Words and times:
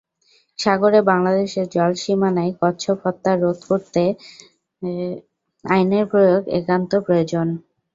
সাগরে 0.59 0.99
বাংলাদেশের 1.09 1.65
জলসীমানায় 1.69 2.53
কচ্ছপ 2.61 2.97
হত্যা 3.05 3.31
রোধ 3.35 3.59
করতে 3.69 4.03
আইনের 5.65 6.05
প্রয়োগ 6.11 6.41
একান্ত 6.59 6.91
প্রয়োজন। 7.05 7.47